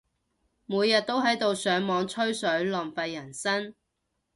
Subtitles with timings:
[0.65, 3.75] 每日都喺度上網吹水，浪費人生